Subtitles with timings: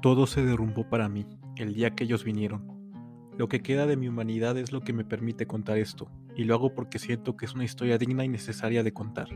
[0.00, 1.26] Todo se derrumbó para mí
[1.56, 2.78] el día que ellos vinieron.
[3.36, 6.54] Lo que queda de mi humanidad es lo que me permite contar esto, y lo
[6.54, 9.28] hago porque siento que es una historia digna y necesaria de contar.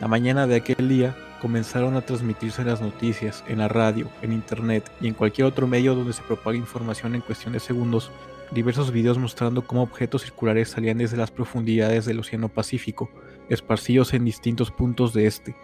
[0.00, 4.88] La mañana de aquel día comenzaron a transmitirse las noticias, en la radio, en internet
[5.00, 8.12] y en cualquier otro medio donde se propaga información en cuestión de segundos,
[8.52, 13.10] diversos videos mostrando cómo objetos circulares salían desde las profundidades del Océano Pacífico,
[13.48, 15.56] esparcidos en distintos puntos de este.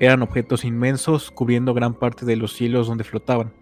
[0.00, 3.52] Eran objetos inmensos cubriendo gran parte de los cielos donde flotaban.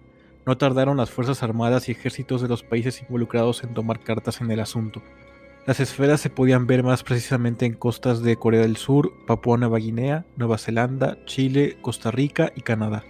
[0.47, 4.51] No tardaron las Fuerzas Armadas y ejércitos de los países involucrados en tomar cartas en
[4.51, 5.03] el asunto.
[5.67, 9.79] Las esferas se podían ver más precisamente en costas de Corea del Sur, Papua Nueva
[9.79, 13.03] Guinea, Nueva Zelanda, Chile, Costa Rica y Canadá.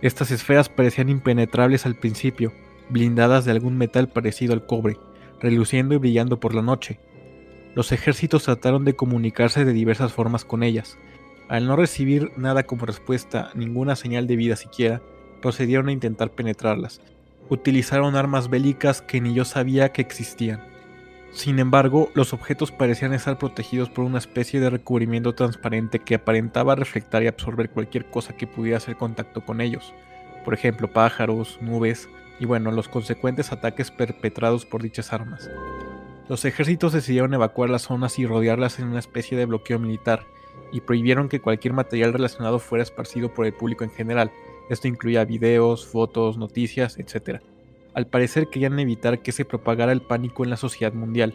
[0.00, 2.52] Estas esferas parecían impenetrables al principio,
[2.90, 4.98] blindadas de algún metal parecido al cobre,
[5.40, 7.00] reluciendo y brillando por la noche.
[7.74, 10.96] Los ejércitos trataron de comunicarse de diversas formas con ellas.
[11.48, 15.02] Al no recibir nada como respuesta, ninguna señal de vida siquiera,
[15.42, 17.00] procedieron a intentar penetrarlas.
[17.48, 20.77] Utilizaron armas bélicas que ni yo sabía que existían.
[21.32, 26.74] Sin embargo, los objetos parecían estar protegidos por una especie de recubrimiento transparente que aparentaba
[26.74, 29.94] reflectar y absorber cualquier cosa que pudiera hacer contacto con ellos,
[30.44, 32.08] por ejemplo pájaros, nubes
[32.40, 35.50] y bueno, los consecuentes ataques perpetrados por dichas armas.
[36.28, 40.26] Los ejércitos decidieron evacuar las zonas y rodearlas en una especie de bloqueo militar,
[40.72, 44.30] y prohibieron que cualquier material relacionado fuera esparcido por el público en general.
[44.68, 47.40] Esto incluía videos, fotos, noticias, etc
[47.98, 51.34] al parecer querían evitar que se propagara el pánico en la sociedad mundial,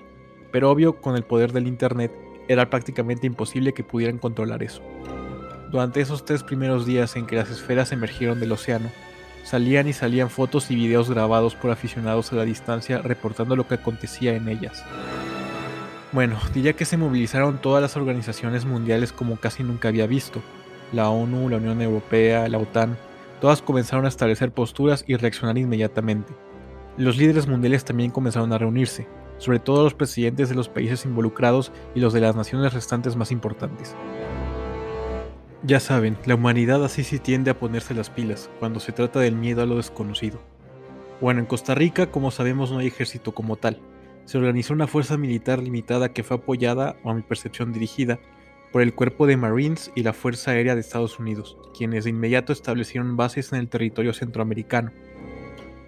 [0.50, 2.14] pero obvio con el poder del Internet
[2.48, 4.82] era prácticamente imposible que pudieran controlar eso.
[5.72, 8.90] Durante esos tres primeros días en que las esferas emergieron del océano,
[9.44, 13.76] salían y salían fotos y videos grabados por aficionados a la distancia reportando lo que
[13.76, 14.86] acontecía en ellas.
[16.14, 20.42] Bueno, diría que se movilizaron todas las organizaciones mundiales como casi nunca había visto.
[20.94, 22.98] La ONU, la Unión Europea, la OTAN,
[23.42, 26.34] todas comenzaron a establecer posturas y reaccionar inmediatamente.
[26.98, 29.08] Los líderes mundiales también comenzaron a reunirse,
[29.40, 33.32] sobre todo los presidentes de los países involucrados y los de las naciones restantes más
[33.32, 33.96] importantes.
[35.64, 39.36] Ya saben, la humanidad así sí tiende a ponerse las pilas cuando se trata del
[39.36, 40.40] miedo a lo desconocido.
[41.20, 43.80] Bueno, en Costa Rica, como sabemos, no hay ejército como tal.
[44.26, 48.20] Se organizó una fuerza militar limitada que fue apoyada, o a mi percepción dirigida,
[48.72, 52.54] por el Cuerpo de Marines y la Fuerza Aérea de Estados Unidos, quienes de inmediato
[52.54, 54.92] establecieron bases en el territorio centroamericano,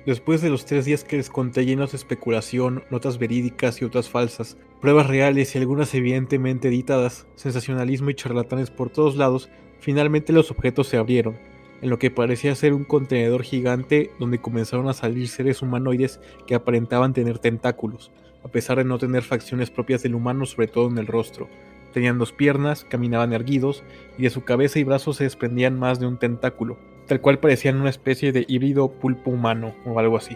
[0.06, 4.08] Después de los tres días que les conté llenos de especulación, notas verídicas y otras
[4.08, 9.50] falsas, pruebas reales y algunas evidentemente editadas, sensacionalismo y charlatanes por todos lados,
[9.80, 11.40] finalmente los objetos se abrieron,
[11.82, 16.54] en lo que parecía ser un contenedor gigante donde comenzaron a salir seres humanoides que
[16.54, 18.12] aparentaban tener tentáculos,
[18.44, 21.50] a pesar de no tener facciones propias del humano, sobre todo en el rostro.
[21.94, 23.84] Tenían dos piernas, caminaban erguidos,
[24.20, 26.78] y de su cabeza y brazos se desprendían más de un tentáculo,
[27.08, 30.36] tal cual parecían una especie de híbrido pulpo humano o algo así.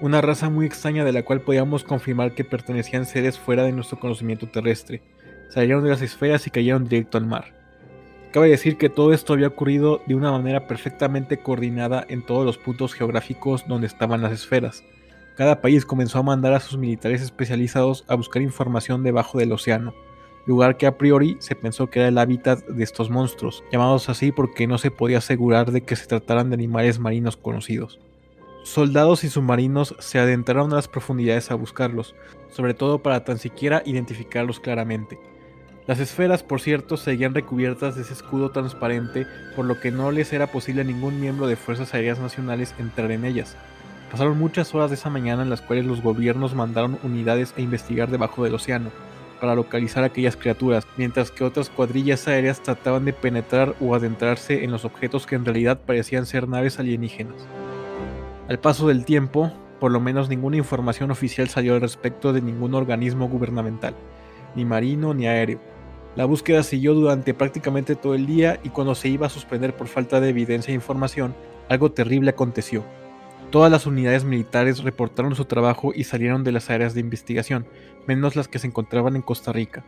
[0.00, 4.00] Una raza muy extraña de la cual podíamos confirmar que pertenecían seres fuera de nuestro
[4.00, 5.00] conocimiento terrestre.
[5.48, 7.54] Salieron de las esferas y cayeron directo al mar.
[8.32, 12.58] Cabe decir que todo esto había ocurrido de una manera perfectamente coordinada en todos los
[12.58, 14.82] puntos geográficos donde estaban las esferas.
[15.36, 19.94] Cada país comenzó a mandar a sus militares especializados a buscar información debajo del océano,
[20.46, 24.32] lugar que a priori se pensó que era el hábitat de estos monstruos, llamados así
[24.32, 28.00] porque no se podía asegurar de que se trataran de animales marinos conocidos.
[28.64, 32.14] Soldados y submarinos se adentraron a las profundidades a buscarlos,
[32.50, 35.18] sobre todo para tan siquiera identificarlos claramente.
[35.86, 39.26] Las esferas, por cierto, seguían recubiertas de ese escudo transparente,
[39.56, 43.10] por lo que no les era posible a ningún miembro de Fuerzas Aéreas Nacionales entrar
[43.10, 43.56] en ellas.
[44.08, 48.10] Pasaron muchas horas de esa mañana en las cuales los gobiernos mandaron unidades a investigar
[48.10, 48.90] debajo del océano,
[49.42, 54.70] para localizar aquellas criaturas, mientras que otras cuadrillas aéreas trataban de penetrar o adentrarse en
[54.70, 57.34] los objetos que en realidad parecían ser naves alienígenas.
[58.48, 62.72] Al paso del tiempo, por lo menos ninguna información oficial salió al respecto de ningún
[62.76, 63.96] organismo gubernamental,
[64.54, 65.58] ni marino ni aéreo.
[66.14, 69.88] La búsqueda siguió durante prácticamente todo el día y cuando se iba a suspender por
[69.88, 71.34] falta de evidencia e información,
[71.68, 72.84] algo terrible aconteció.
[73.52, 77.66] Todas las unidades militares reportaron su trabajo y salieron de las áreas de investigación,
[78.06, 79.84] menos las que se encontraban en Costa Rica.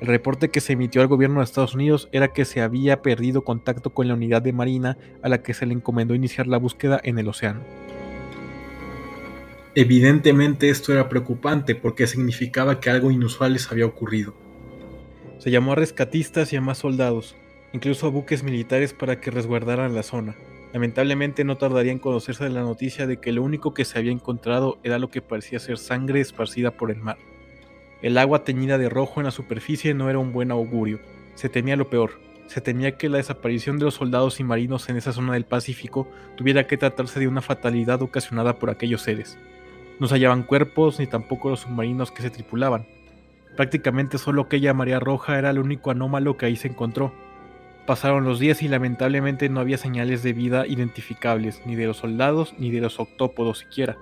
[0.00, 3.44] El reporte que se emitió al gobierno de Estados Unidos era que se había perdido
[3.44, 7.02] contacto con la unidad de marina a la que se le encomendó iniciar la búsqueda
[7.04, 7.60] en el océano.
[9.74, 14.32] Evidentemente esto era preocupante porque significaba que algo inusual les había ocurrido.
[15.36, 17.36] Se llamó a rescatistas y a más soldados,
[17.74, 20.34] incluso a buques militares para que resguardaran la zona.
[20.72, 24.78] Lamentablemente no tardaría en conocerse la noticia de que lo único que se había encontrado
[24.82, 27.18] era lo que parecía ser sangre esparcida por el mar.
[28.00, 30.98] El agua teñida de rojo en la superficie no era un buen augurio.
[31.34, 32.20] Se temía lo peor.
[32.46, 36.08] Se temía que la desaparición de los soldados y marinos en esa zona del Pacífico
[36.36, 39.38] tuviera que tratarse de una fatalidad ocasionada por aquellos seres.
[40.00, 42.86] No se hallaban cuerpos ni tampoco los submarinos que se tripulaban.
[43.56, 47.12] Prácticamente solo aquella marea roja era el único anómalo que ahí se encontró.
[47.86, 52.54] Pasaron los días y lamentablemente no había señales de vida identificables, ni de los soldados
[52.58, 53.96] ni de los octópodos siquiera.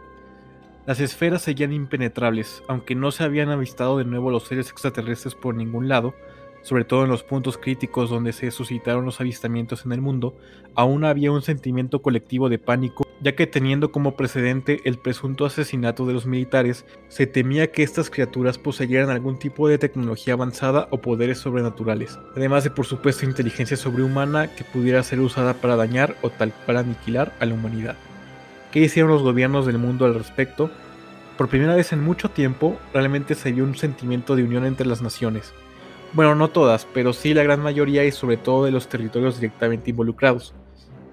[0.86, 5.54] Las esferas seguían impenetrables, aunque no se habían avistado de nuevo los seres extraterrestres por
[5.54, 6.14] ningún lado,
[6.62, 10.36] sobre todo en los puntos críticos donde se suscitaron los avistamientos en el mundo,
[10.74, 16.06] aún había un sentimiento colectivo de pánico, ya que teniendo como precedente el presunto asesinato
[16.06, 20.98] de los militares, se temía que estas criaturas poseyeran algún tipo de tecnología avanzada o
[21.00, 26.30] poderes sobrenaturales, además de por supuesto inteligencia sobrehumana que pudiera ser usada para dañar o
[26.30, 27.96] tal para aniquilar a la humanidad.
[28.72, 30.70] ¿Qué hicieron los gobiernos del mundo al respecto?
[31.36, 35.02] Por primera vez en mucho tiempo, realmente se vio un sentimiento de unión entre las
[35.02, 35.52] naciones,
[36.12, 39.90] bueno, no todas, pero sí la gran mayoría y sobre todo de los territorios directamente
[39.90, 40.54] involucrados.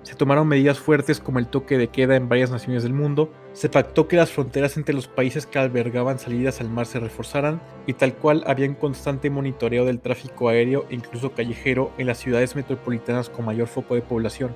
[0.07, 3.67] Se tomaron medidas fuertes como el toque de queda en varias naciones del mundo, se
[3.67, 7.91] pactó que las fronteras entre los países que albergaban salidas al mar se reforzaran y
[7.91, 12.55] tal cual había un constante monitoreo del tráfico aéreo e incluso callejero en las ciudades
[12.55, 14.55] metropolitanas con mayor foco de población.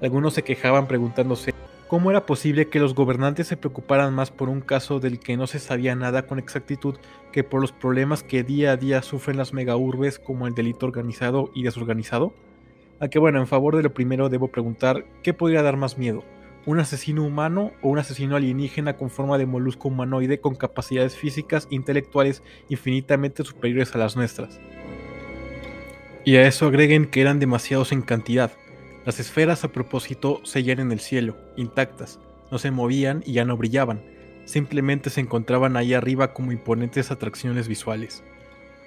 [0.00, 1.52] Algunos se quejaban preguntándose
[1.88, 5.48] ¿Cómo era posible que los gobernantes se preocuparan más por un caso del que no
[5.48, 6.94] se sabía nada con exactitud
[7.32, 11.50] que por los problemas que día a día sufren las megaurbes como el delito organizado
[11.56, 12.32] y desorganizado?
[12.98, 16.24] A que bueno, en favor de lo primero debo preguntar, ¿qué podría dar más miedo?
[16.64, 21.68] ¿Un asesino humano o un asesino alienígena con forma de molusco humanoide con capacidades físicas
[21.70, 24.60] e intelectuales infinitamente superiores a las nuestras?
[26.24, 28.50] Y a eso agreguen que eran demasiados en cantidad,
[29.06, 32.18] las esferas a propósito seguían en el cielo, intactas,
[32.50, 34.02] no se movían y ya no brillaban,
[34.46, 38.24] simplemente se encontraban ahí arriba como imponentes atracciones visuales.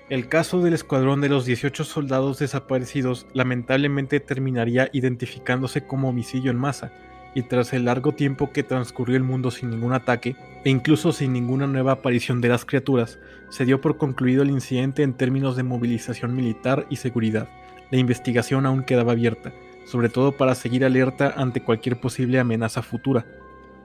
[0.10, 6.58] El caso del escuadrón de los 18 soldados desaparecidos lamentablemente terminaría identificándose como homicidio en
[6.58, 6.92] masa,
[7.36, 10.36] y tras el largo tiempo que transcurrió el mundo sin ningún ataque,
[10.66, 13.20] e incluso sin ninguna nueva aparición de las criaturas,
[13.50, 17.48] se dio por concluido el incidente en términos de movilización militar y seguridad.
[17.92, 19.54] La investigación aún quedaba abierta,
[19.86, 23.28] sobre todo para seguir alerta ante cualquier posible amenaza futura.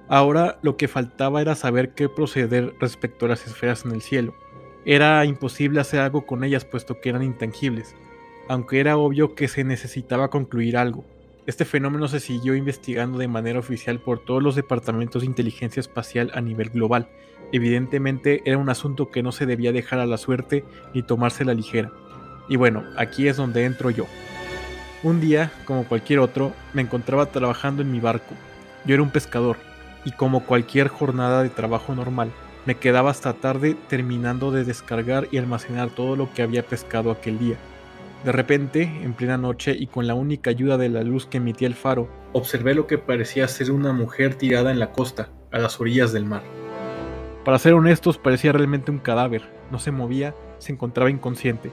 [0.09, 4.35] Ahora lo que faltaba era saber qué proceder respecto a las esferas en el cielo.
[4.87, 7.95] Era imposible hacer algo con ellas puesto que eran intangibles,
[8.49, 11.05] aunque era obvio que se necesitaba concluir algo.
[11.47, 16.31] Este fenómeno se siguió investigando de manera oficial por todos los departamentos de inteligencia espacial
[16.35, 17.09] a nivel global.
[17.53, 21.55] Evidentemente era un asunto que no se debía dejar a la suerte ni tomarse la
[21.55, 21.91] ligera.
[22.49, 24.07] Y bueno, aquí es donde entro yo.
[25.03, 28.35] Un día, como cualquier otro, me encontraba trabajando en mi barco.
[28.85, 29.57] Yo era un pescador,
[30.05, 32.31] y como cualquier jornada de trabajo normal,
[32.67, 37.39] me quedaba hasta tarde terminando de descargar y almacenar todo lo que había pescado aquel
[37.39, 37.57] día.
[38.25, 41.69] De repente, en plena noche y con la única ayuda de la luz que emitía
[41.69, 45.79] el faro, observé lo que parecía ser una mujer tirada en la costa, a las
[45.79, 46.43] orillas del mar.
[47.45, 51.71] Para ser honestos, parecía realmente un cadáver, no se movía, se encontraba inconsciente.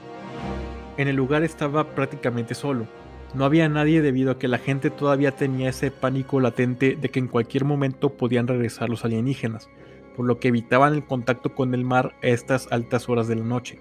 [0.98, 2.86] En el lugar estaba prácticamente solo,
[3.34, 7.18] no había nadie debido a que la gente todavía tenía ese pánico latente de que
[7.18, 9.70] en cualquier momento podían regresar los alienígenas,
[10.16, 13.44] por lo que evitaban el contacto con el mar a estas altas horas de la
[13.44, 13.80] noche.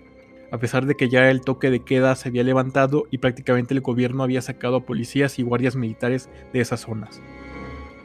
[0.52, 3.82] A pesar de que ya el toque de queda se había levantado y prácticamente el
[3.82, 7.22] gobierno había sacado a policías y guardias militares de esas zonas.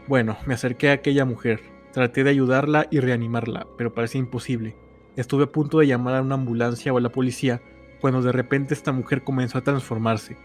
[0.07, 1.61] Bueno, me acerqué a aquella mujer,
[1.93, 4.77] traté de ayudarla y reanimarla, pero parecía imposible.
[5.17, 7.61] Estuve a punto de llamar a una ambulancia o a la policía
[8.01, 10.37] cuando de repente esta mujer comenzó a transformarse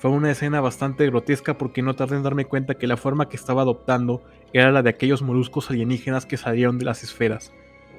[0.00, 3.36] fue una escena bastante grotesca porque no tardé en darme cuenta que la forma que
[3.36, 7.52] estaba adoptando era la de aquellos moluscos alienígenas que salieron de las esferas,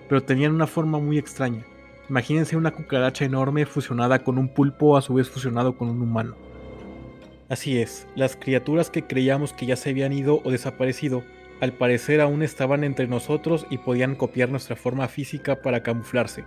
[0.09, 1.63] pero tenían una forma muy extraña.
[2.09, 6.35] Imagínense una cucaracha enorme fusionada con un pulpo a su vez fusionado con un humano.
[7.47, 11.23] Así es, las criaturas que creíamos que ya se habían ido o desaparecido,
[11.61, 16.43] al parecer aún estaban entre nosotros y podían copiar nuestra forma física para camuflarse.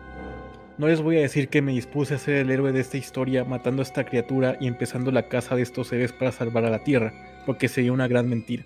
[0.76, 3.44] No les voy a decir que me dispuse a ser el héroe de esta historia
[3.44, 6.82] matando a esta criatura y empezando la caza de estos seres para salvar a la
[6.82, 7.12] Tierra,
[7.46, 8.64] porque sería una gran mentira.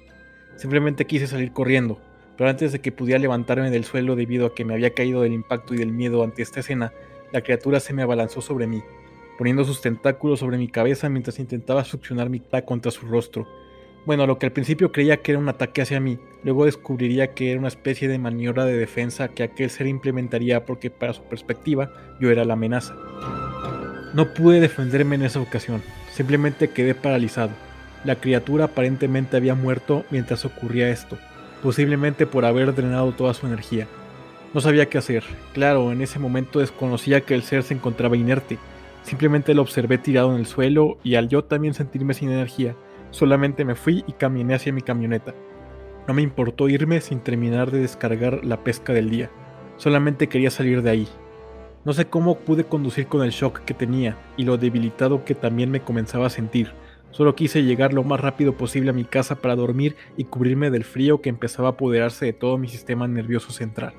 [0.58, 2.00] Simplemente quise salir corriendo,
[2.36, 5.32] pero antes de que pudiera levantarme del suelo debido a que me había caído del
[5.32, 6.92] impacto y del miedo ante esta escena,
[7.32, 8.82] la criatura se me abalanzó sobre mí.
[9.38, 13.46] poniendo sus tentáculos sobre mi cabeza mientras intentaba succionar mi cara contra su rostro.
[14.04, 17.52] Bueno, lo que al principio creía que era un ataque hacia mí, luego descubriría que
[17.52, 21.92] era una especie de maniobra de defensa que aquel ser implementaría porque para su perspectiva
[22.18, 22.96] yo era la amenaza.
[24.12, 27.67] No pude defenderme en esa ocasión, simplemente quedé paralizado.
[28.04, 31.18] La criatura aparentemente había muerto mientras ocurría esto,
[31.62, 33.86] posiblemente por haber drenado toda su energía.
[34.54, 35.24] No sabía qué hacer.
[35.52, 38.58] Claro, en ese momento desconocía que el ser se encontraba inerte.
[39.02, 42.74] Simplemente lo observé tirado en el suelo y al yo también sentirme sin energía,
[43.10, 45.34] solamente me fui y caminé hacia mi camioneta.
[46.06, 49.30] No me importó irme sin terminar de descargar la pesca del día.
[49.76, 51.08] Solamente quería salir de ahí.
[51.84, 55.70] No sé cómo pude conducir con el shock que tenía y lo debilitado que también
[55.70, 56.72] me comenzaba a sentir.
[57.10, 60.84] Solo quise llegar lo más rápido posible a mi casa para dormir y cubrirme del
[60.84, 63.94] frío que empezaba a apoderarse de todo mi sistema nervioso central.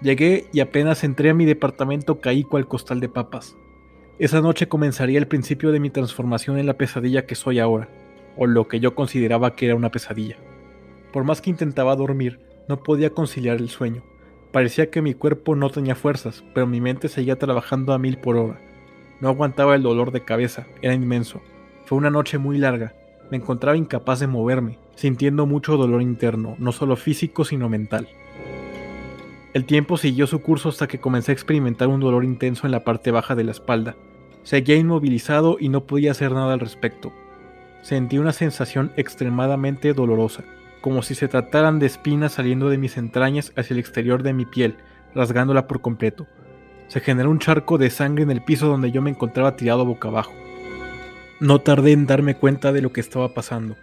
[0.00, 3.56] Llegué y apenas entré a mi departamento caí cual costal de papas.
[4.20, 7.88] Esa noche comenzaría el principio de mi transformación en la pesadilla que soy ahora,
[8.36, 10.36] o lo que yo consideraba que era una pesadilla.
[11.12, 14.02] Por más que intentaba dormir, no podía conciliar el sueño.
[14.52, 18.36] Parecía que mi cuerpo no tenía fuerzas, pero mi mente seguía trabajando a mil por
[18.36, 18.60] hora.
[19.20, 21.40] No aguantaba el dolor de cabeza, era inmenso.
[21.88, 22.92] Fue una noche muy larga.
[23.30, 28.08] Me encontraba incapaz de moverme, sintiendo mucho dolor interno, no solo físico sino mental.
[29.54, 32.84] El tiempo siguió su curso hasta que comencé a experimentar un dolor intenso en la
[32.84, 33.96] parte baja de la espalda.
[34.42, 37.10] Seguía inmovilizado y no podía hacer nada al respecto.
[37.80, 40.44] Sentí una sensación extremadamente dolorosa,
[40.82, 44.44] como si se trataran de espinas saliendo de mis entrañas hacia el exterior de mi
[44.44, 44.76] piel,
[45.14, 46.26] rasgándola por completo.
[46.88, 50.08] Se generó un charco de sangre en el piso donde yo me encontraba tirado boca
[50.08, 50.34] abajo.
[51.40, 53.76] No tardé en darme cuenta de lo que estaba pasando.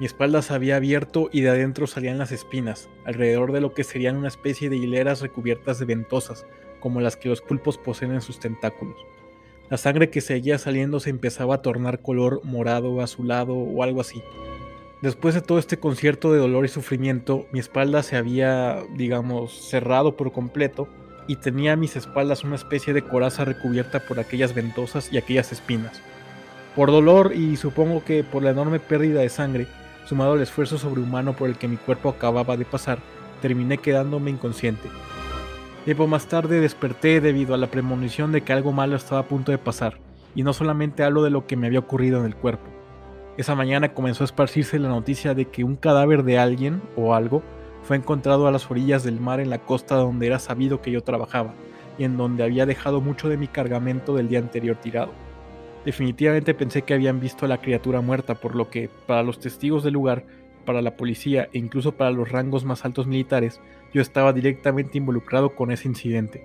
[0.00, 3.84] Mi espalda se había abierto y de adentro salían las espinas, alrededor de lo que
[3.84, 6.46] serían una especie de hileras recubiertas de ventosas,
[6.80, 8.96] como las que los pulpos poseen en sus tentáculos.
[9.68, 14.22] La sangre que seguía saliendo se empezaba a tornar color morado, azulado o algo así.
[15.02, 20.16] Después de todo este concierto de dolor y sufrimiento, mi espalda se había, digamos, cerrado
[20.16, 20.88] por completo
[21.26, 25.52] y tenía a mis espaldas una especie de coraza recubierta por aquellas ventosas y aquellas
[25.52, 26.00] espinas.
[26.76, 29.68] Por dolor y supongo que por la enorme pérdida de sangre,
[30.06, 32.98] sumado al esfuerzo sobrehumano por el que mi cuerpo acababa de pasar,
[33.40, 34.88] terminé quedándome inconsciente.
[35.84, 39.52] Tiempo más tarde desperté debido a la premonición de que algo malo estaba a punto
[39.52, 39.98] de pasar,
[40.34, 42.64] y no solamente hablo de lo que me había ocurrido en el cuerpo.
[43.36, 47.42] Esa mañana comenzó a esparcirse la noticia de que un cadáver de alguien o algo
[47.82, 51.02] fue encontrado a las orillas del mar en la costa donde era sabido que yo
[51.02, 51.52] trabajaba,
[51.98, 55.12] y en donde había dejado mucho de mi cargamento del día anterior tirado.
[55.84, 59.84] Definitivamente pensé que habían visto a la criatura muerta, por lo que, para los testigos
[59.84, 60.24] del lugar,
[60.64, 63.60] para la policía e incluso para los rangos más altos militares,
[63.92, 66.42] yo estaba directamente involucrado con ese incidente.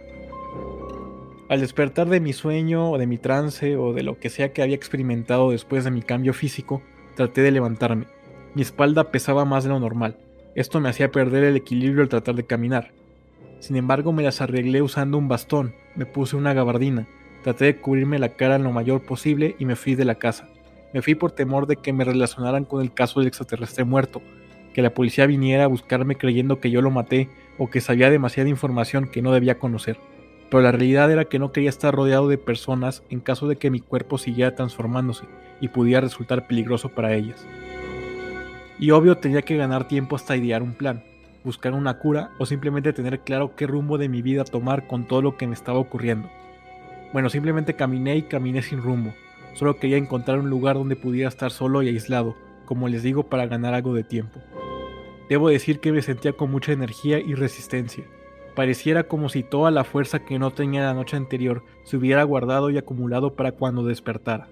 [1.48, 4.62] Al despertar de mi sueño o de mi trance o de lo que sea que
[4.62, 6.82] había experimentado después de mi cambio físico,
[7.16, 8.06] traté de levantarme.
[8.54, 10.18] Mi espalda pesaba más de lo normal.
[10.54, 12.92] Esto me hacía perder el equilibrio al tratar de caminar.
[13.62, 17.08] Sin embargo, me las arreglé usando un bastón, me puse una gabardina,
[17.44, 20.50] Traté de cubrirme la cara lo mayor posible y me fui de la casa.
[20.94, 24.22] Me fui por temor de que me relacionaran con el caso del extraterrestre muerto,
[24.74, 28.50] que la policía viniera a buscarme creyendo que yo lo maté o que sabía demasiada
[28.50, 29.98] información que no debía conocer.
[30.50, 33.70] Pero la realidad era que no quería estar rodeado de personas en caso de que
[33.70, 35.26] mi cuerpo siguiera transformándose
[35.62, 37.46] y pudiera resultar peligroso para ellas.
[38.80, 41.04] Y obvio tenía que ganar tiempo hasta idear un plan,
[41.44, 45.22] buscar una cura o simplemente tener claro qué rumbo de mi vida tomar con todo
[45.22, 46.30] lo que me estaba ocurriendo.
[47.12, 49.14] Bueno, simplemente caminé y caminé sin rumbo.
[49.54, 52.36] Solo quería encontrar un lugar donde pudiera estar solo y aislado,
[52.66, 54.40] como les digo, para ganar algo de tiempo.
[55.28, 58.04] Debo decir que me sentía con mucha energía y resistencia.
[58.56, 62.70] Pareciera como si toda la fuerza que no tenía la noche anterior se hubiera guardado
[62.70, 64.48] y acumulado para cuando despertara.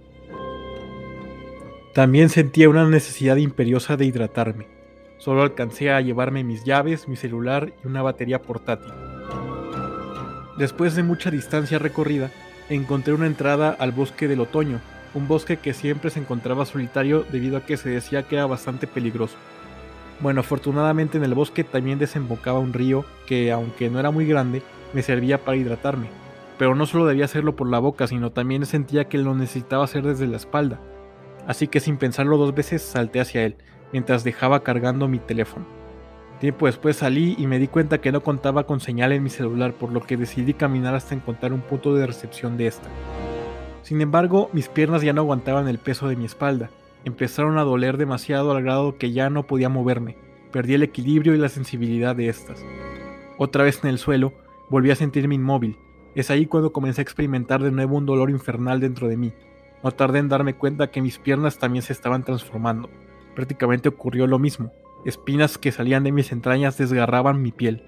[1.94, 4.68] También sentía una necesidad imperiosa de hidratarme.
[5.18, 8.94] Solo alcancé a llevarme mis llaves, mi celular y una batería portátil.
[10.58, 12.32] Después de mucha distancia recorrida,
[12.69, 14.79] encontré una entrada al bosque del otoño,
[15.13, 18.88] un bosque que siempre se encontraba solitario debido a que se decía que era bastante
[18.88, 19.36] peligroso.
[20.19, 24.62] Bueno, afortunadamente en el bosque también desembocaba un río que, aunque no era muy grande,
[24.93, 26.07] me servía para hidratarme.
[26.57, 30.03] Pero no solo debía hacerlo por la boca, sino también sentía que lo necesitaba hacer
[30.03, 30.79] desde la espalda.
[31.45, 33.57] Así que sin pensarlo dos veces salté hacia él,
[33.93, 35.76] mientras dejaba cargando mi teléfono.
[36.39, 39.74] Tiempo después salí y me di cuenta que no contaba con señal en mi celular,
[39.74, 42.88] por lo que decidí caminar hasta encontrar un punto de recepción de esta.
[43.82, 46.70] Sin embargo, mis piernas ya no aguantaban el peso de mi espalda.
[47.06, 50.15] Empezaron a doler demasiado al grado que ya no podía moverme.
[50.51, 52.63] Perdí el equilibrio y la sensibilidad de estas.
[53.39, 54.34] Otra vez en el suelo,
[54.70, 55.77] volví a sentirme inmóvil.
[56.13, 59.34] Es ahí cuando comencé a experimentar de nuevo un dolor infernal dentro de mí.
[59.84, 62.89] No tardé en darme cuenta que mis piernas también se estaban transformando.
[63.36, 64.72] Prácticamente ocurrió lo mismo.
[65.08, 67.82] Espinas que salían de mis entrañas desgarraban mi piel.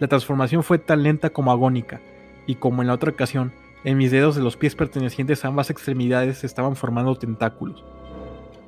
[0.00, 2.00] La transformación fue tan lenta como agónica,
[2.46, 3.52] y como en la otra ocasión,
[3.84, 7.84] en mis dedos de los pies pertenecientes a ambas extremidades estaban formando tentáculos.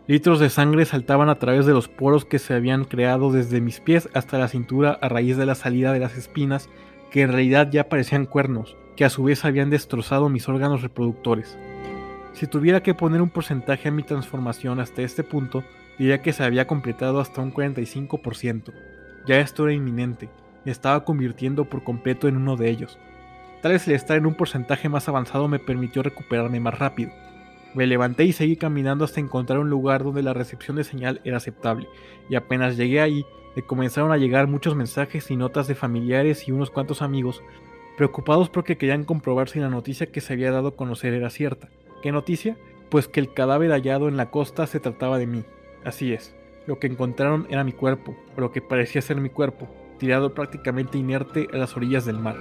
[0.06, 3.80] Litros de sangre saltaban a través de los poros que se habían creado desde mis
[3.80, 6.68] pies hasta la cintura a raíz de la salida de las espinas,
[7.10, 11.56] que en realidad ya parecían cuernos, que a su vez habían destrozado mis órganos reproductores.
[12.34, 15.64] Si tuviera que poner un porcentaje a mi transformación hasta este punto,
[15.98, 18.72] diría que se había completado hasta un 45%.
[19.26, 20.28] Ya esto era inminente,
[20.64, 22.98] me estaba convirtiendo por completo en uno de ellos.
[23.62, 27.10] Tal vez el estar en un porcentaje más avanzado me permitió recuperarme más rápido.
[27.74, 31.38] Me levanté y seguí caminando hasta encontrar un lugar donde la recepción de señal era
[31.38, 31.88] aceptable,
[32.28, 33.24] y apenas llegué ahí,
[33.54, 37.42] me comenzaron a llegar muchos mensajes y notas de familiares y unos cuantos amigos,
[37.96, 41.68] preocupados porque querían comprobar si la noticia que se había dado a conocer era cierta.
[42.02, 42.56] ¿Qué noticia?
[42.90, 45.44] Pues que el cadáver hallado en la costa se trataba de mí.
[45.84, 46.34] Así es,
[46.66, 49.68] lo que encontraron era mi cuerpo, o lo que parecía ser mi cuerpo,
[49.98, 52.36] tirado prácticamente inerte a las orillas del mar.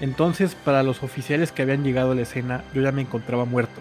[0.00, 3.80] Entonces, para los oficiales que habían llegado a la escena, yo ya me encontraba muerto.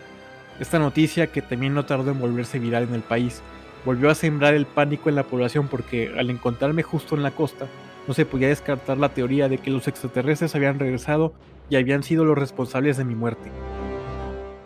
[0.60, 3.44] Esta noticia, que también no tardó en volverse viral en el país,
[3.86, 7.68] volvió a sembrar el pánico en la población porque al encontrarme justo en la costa,
[8.08, 11.34] no se podía descartar la teoría de que los extraterrestres habían regresado
[11.70, 13.52] y habían sido los responsables de mi muerte.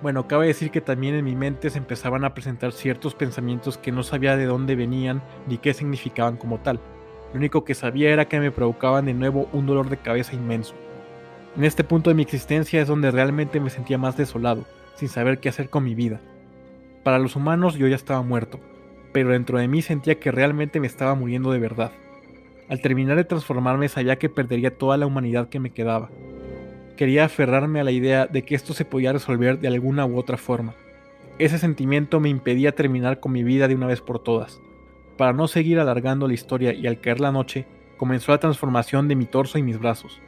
[0.02, 3.92] Bueno, cabe decir que también en mi mente se empezaban a presentar ciertos pensamientos que
[3.92, 6.80] no sabía de dónde venían ni qué significaban como tal.
[7.34, 10.74] Lo único que sabía era que me provocaban de nuevo un dolor de cabeza inmenso.
[11.56, 14.66] En este punto de mi existencia es donde realmente me sentía más desolado,
[14.96, 16.20] sin saber qué hacer con mi vida.
[17.04, 18.60] Para los humanos yo ya estaba muerto,
[19.14, 21.92] pero dentro de mí sentía que realmente me estaba muriendo de verdad.
[22.70, 26.10] Al terminar de transformarme sabía que perdería toda la humanidad que me quedaba,
[26.92, 30.38] quería aferrarme a la idea de que esto se podía resolver de alguna u otra
[30.38, 30.74] forma.
[31.40, 34.62] Ese sentimiento me impedía terminar con mi vida de una vez por todas.
[35.18, 37.66] Para no seguir alargando la historia y al caer la noche,
[37.98, 40.22] comenzó la transformación de mi torso y mis brazos.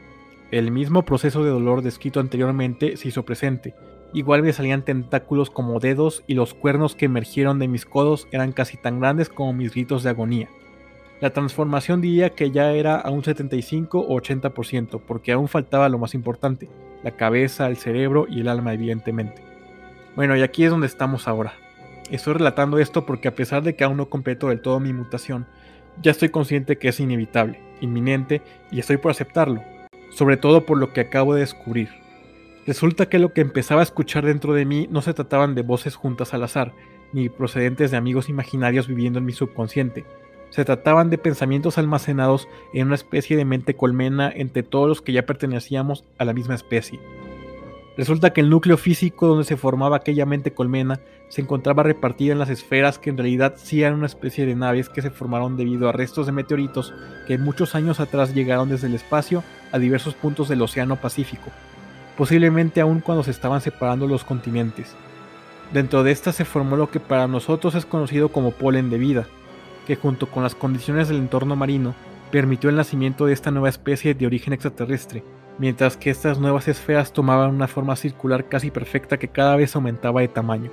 [0.51, 3.73] El mismo proceso de dolor descrito anteriormente se hizo presente.
[4.13, 8.51] Igual me salían tentáculos como dedos y los cuernos que emergieron de mis codos eran
[8.51, 10.49] casi tan grandes como mis gritos de agonía.
[11.21, 15.97] La transformación diría que ya era a un 75 o 80%, porque aún faltaba lo
[15.97, 16.69] más importante,
[17.03, 19.41] la cabeza, el cerebro y el alma evidentemente.
[20.15, 21.53] Bueno, y aquí es donde estamos ahora.
[22.11, 25.47] Estoy relatando esto porque a pesar de que aún no completo del todo mi mutación,
[26.01, 29.63] ya estoy consciente que es inevitable, inminente, y estoy por aceptarlo,
[30.09, 31.89] sobre todo por lo que acabo de descubrir.
[32.65, 35.95] Resulta que lo que empezaba a escuchar dentro de mí no se trataban de voces
[35.95, 36.73] juntas al azar,
[37.11, 40.05] ni procedentes de amigos imaginarios viviendo en mi subconsciente,
[40.53, 45.11] se trataban de pensamientos almacenados en una especie de mente colmena entre todos los que
[45.11, 46.99] ya pertenecíamos a la misma especie.
[47.97, 52.39] Resulta que el núcleo físico donde se formaba aquella mente colmena se encontraba repartida en
[52.39, 55.89] las esferas que en realidad sí eran una especie de naves que se formaron debido
[55.89, 56.93] a restos de meteoritos
[57.25, 61.49] que muchos años atrás llegaron desde el espacio a diversos puntos del Océano Pacífico,
[62.15, 64.93] posiblemente aún cuando se estaban separando los continentes.
[65.73, 69.27] Dentro de esta se formó lo que para nosotros es conocido como polen de vida,
[69.85, 71.93] que junto con las condiciones del entorno marino
[72.31, 75.23] permitió el nacimiento de esta nueva especie de origen extraterrestre,
[75.59, 80.21] mientras que estas nuevas esferas tomaban una forma circular casi perfecta que cada vez aumentaba
[80.21, 80.71] de tamaño.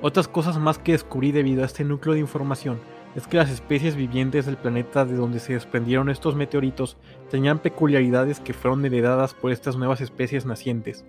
[0.00, 2.78] Otras cosas más que descubrí debido a este núcleo de información
[3.16, 6.96] es que las especies vivientes del planeta de donde se desprendieron estos meteoritos
[7.30, 11.04] tenían peculiaridades que fueron heredadas por estas nuevas especies nacientes.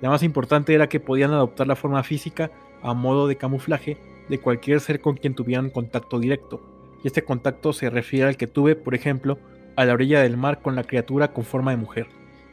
[0.00, 2.50] La más importante era que podían adoptar la forma física
[2.82, 6.60] a modo de camuflaje de cualquier ser con quien tuvieran contacto directo,
[7.02, 9.38] y este contacto se refiere al que tuve, por ejemplo,
[9.76, 12.08] a la orilla del mar con la criatura con forma de mujer.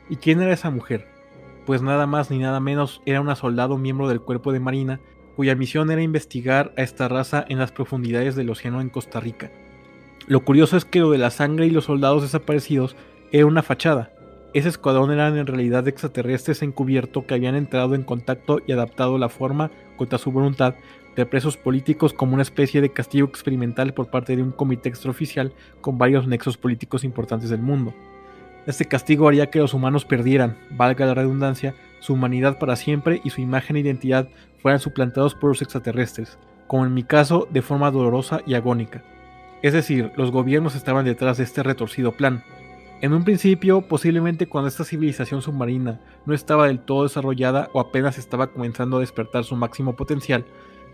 [0.10, 1.08] ¿Y quién era esa mujer?
[1.66, 5.00] Pues nada más ni nada menos era una soldado miembro del cuerpo de Marina,
[5.36, 9.52] cuya misión era investigar a esta raza en las profundidades del océano en Costa Rica.
[10.28, 12.96] Lo curioso es que lo de la sangre y los soldados desaparecidos
[13.32, 14.12] era una fachada.
[14.54, 19.30] Ese escuadrón eran en realidad extraterrestres encubierto que habían entrado en contacto y adaptado la
[19.30, 20.76] forma, contra su voluntad,
[21.16, 25.54] de presos políticos como una especie de castigo experimental por parte de un comité extraoficial
[25.82, 27.94] con varios nexos políticos importantes del mundo.
[28.66, 33.30] Este castigo haría que los humanos perdieran, valga la redundancia, su humanidad para siempre y
[33.30, 34.28] su imagen e identidad
[34.62, 39.04] fueran suplantados por los extraterrestres, como en mi caso de forma dolorosa y agónica.
[39.62, 42.44] Es decir, los gobiernos estaban detrás de este retorcido plan.
[43.02, 48.18] En un principio, posiblemente cuando esta civilización submarina no estaba del todo desarrollada o apenas
[48.18, 50.46] estaba comenzando a despertar su máximo potencial,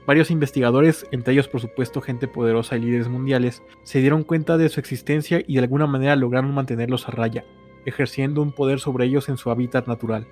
[0.06, 4.70] Varios investigadores, entre ellos por supuesto gente poderosa y líderes mundiales, se dieron cuenta de
[4.70, 7.46] su existencia y de alguna manera lograron mantenerlos a raya.
[7.84, 10.28] ejerciendo un poder sobre ellos en su hábitat natural.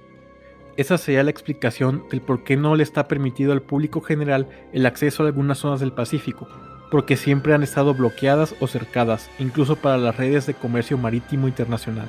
[0.77, 4.86] Esa sería la explicación del por qué no le está permitido al público general el
[4.86, 6.47] acceso a algunas zonas del Pacífico,
[6.91, 12.08] porque siempre han estado bloqueadas o cercadas, incluso para las redes de comercio marítimo internacional.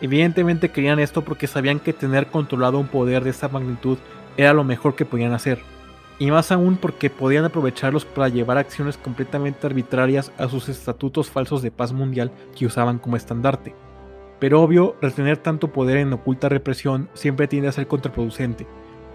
[0.00, 3.98] Evidentemente querían esto porque sabían que tener controlado un poder de esta magnitud
[4.36, 5.58] era lo mejor que podían hacer,
[6.18, 11.62] y más aún porque podían aprovecharlos para llevar acciones completamente arbitrarias a sus estatutos falsos
[11.62, 13.74] de paz mundial que usaban como estandarte.
[14.40, 18.66] Pero obvio, retener tanto poder en oculta represión siempre tiende a ser contraproducente.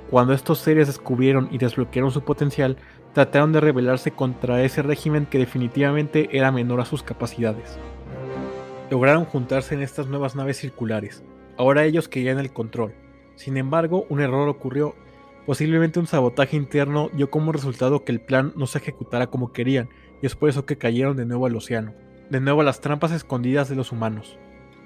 [0.09, 2.77] Cuando estos seres descubrieron y desbloquearon su potencial,
[3.13, 7.77] trataron de rebelarse contra ese régimen que definitivamente era menor a sus capacidades.
[8.89, 11.23] Lograron juntarse en estas nuevas naves circulares.
[11.57, 12.93] Ahora ellos querían el control.
[13.35, 14.95] Sin embargo, un error ocurrió.
[15.45, 19.89] Posiblemente un sabotaje interno dio como resultado que el plan no se ejecutara como querían,
[20.21, 21.93] y es por eso que cayeron de nuevo al océano,
[22.29, 24.37] de nuevo a las trampas escondidas de los humanos.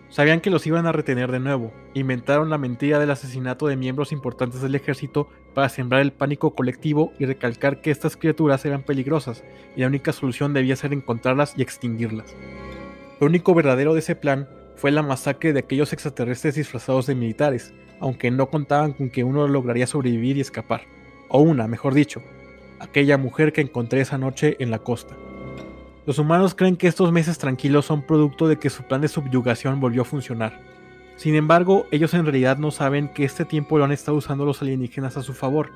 [0.09, 4.11] Sabían que los iban a retener de nuevo, inventaron la mentira del asesinato de miembros
[4.11, 9.43] importantes del ejército para sembrar el pánico colectivo y recalcar que estas criaturas eran peligrosas
[9.75, 12.35] y la única solución debía ser encontrarlas y extinguirlas.
[13.19, 17.73] Lo único verdadero de ese plan fue la masacre de aquellos extraterrestres disfrazados de militares,
[17.99, 20.81] aunque no contaban con que uno lograría sobrevivir y escapar,
[21.29, 22.21] o una, mejor dicho,
[22.79, 25.15] aquella mujer que encontré esa noche en la costa.
[26.05, 29.79] Los humanos creen que estos meses tranquilos son producto de que su plan de subyugación
[29.79, 30.61] volvió a funcionar.
[31.15, 34.61] Sin embargo, ellos en realidad no saben que este tiempo lo han estado usando los
[34.61, 35.71] alienígenas a su favor,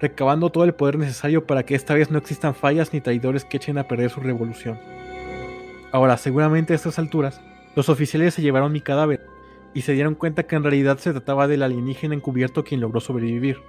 [0.00, 3.56] recabando todo el poder necesario para que esta vez no existan fallas ni traidores que
[3.56, 4.78] echen a perder su revolución.
[5.90, 7.40] Ahora, seguramente a estas alturas,
[7.76, 9.26] los oficiales se llevaron mi cadáver
[9.74, 13.62] y se dieron cuenta que en realidad se trataba del alienígena encubierto quien logró sobrevivir.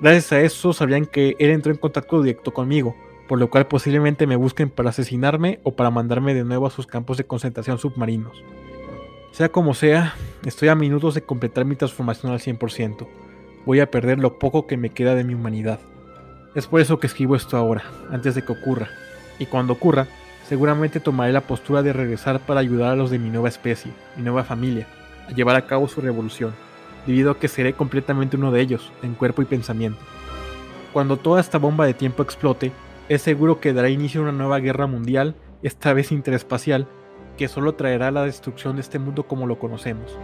[0.00, 2.96] Gracias a eso sabían que él entró en contacto directo conmigo,
[3.28, 6.86] por lo cual posiblemente me busquen para asesinarme o para mandarme de nuevo a sus
[6.86, 8.42] campos de concentración submarinos.
[9.32, 13.06] Sea como sea, estoy a minutos de completar mi transformación al 100%.
[13.66, 15.80] Voy a perder lo poco que me queda de mi humanidad.
[16.54, 18.90] Es por eso que escribo esto ahora, antes de que ocurra.
[19.40, 20.06] Y cuando ocurra,
[20.46, 24.22] seguramente tomaré la postura de regresar para ayudar a los de mi nueva especie, mi
[24.22, 24.86] nueva familia,
[25.28, 26.54] a llevar a cabo su revolución,
[27.06, 29.98] debido a que seré completamente uno de ellos, en cuerpo y pensamiento.
[30.92, 32.72] Cuando toda esta bomba de tiempo explote,
[33.08, 36.86] es seguro que dará inicio a una nueva guerra mundial, esta vez interespacial,
[37.36, 40.16] que solo traerá la destrucción de este mundo como lo conocemos.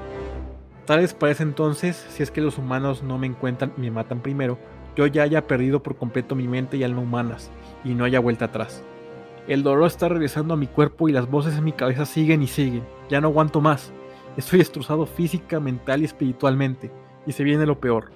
[0.87, 3.91] Tal vez para ese entonces, si es que los humanos no me encuentran y me
[3.91, 4.59] matan primero,
[4.97, 7.51] yo ya haya perdido por completo mi mente y alma humanas,
[7.85, 8.83] y no haya vuelta atrás.
[9.49, 12.47] El dolor está regresando a mi cuerpo y las voces en mi cabeza siguen y
[12.47, 12.85] siguen.
[13.09, 13.93] Ya no aguanto más.
[14.37, 16.91] Estoy destrozado física, mental y espiritualmente,
[17.27, 18.11] y se viene lo peor.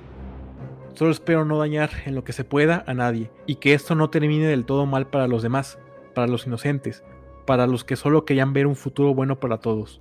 [0.95, 4.11] Solo espero no dañar en lo que se pueda a nadie y que esto no
[4.11, 5.79] termine del todo mal para los demás,
[6.15, 7.03] para los inocentes,
[7.47, 10.01] para los que solo querían ver un futuro bueno para todos.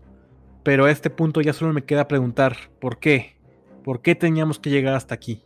[0.62, 3.36] Pero a este punto ya solo me queda preguntar, ¿por qué?
[3.84, 5.44] ¿Por qué teníamos que llegar hasta aquí?